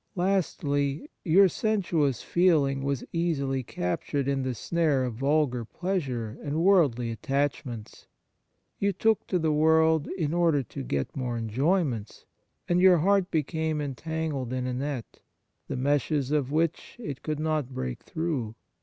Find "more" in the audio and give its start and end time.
11.15-11.37